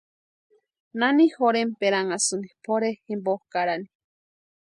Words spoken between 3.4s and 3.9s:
karani?